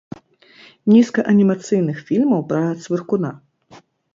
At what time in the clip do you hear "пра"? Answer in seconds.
2.53-2.63